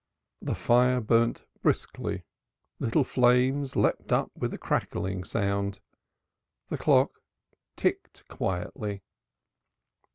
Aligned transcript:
The 0.41 0.55
fire 0.55 0.99
burnt 0.99 1.43
briskly, 1.61 2.23
little 2.79 3.03
flames 3.03 3.75
leaped 3.75 4.11
up 4.11 4.31
with 4.35 4.51
a 4.51 4.57
crackling 4.57 5.23
sound, 5.23 5.79
the 6.69 6.77
clock 6.79 7.19
ticked 7.75 8.27
quietly. 8.27 9.03